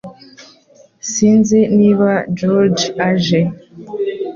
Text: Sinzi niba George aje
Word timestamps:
Sinzi 1.11 1.59
niba 1.77 2.09
George 2.37 2.83
aje 3.09 3.41